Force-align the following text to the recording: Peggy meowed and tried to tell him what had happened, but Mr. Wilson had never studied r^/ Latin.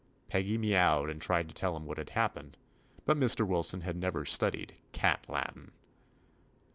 Peggy 0.29 0.57
meowed 0.57 1.11
and 1.11 1.21
tried 1.21 1.47
to 1.47 1.53
tell 1.53 1.77
him 1.77 1.85
what 1.85 1.99
had 1.99 2.09
happened, 2.09 2.57
but 3.05 3.15
Mr. 3.17 3.45
Wilson 3.45 3.81
had 3.81 3.95
never 3.95 4.25
studied 4.25 4.73
r^/ 4.93 5.29
Latin. 5.29 5.73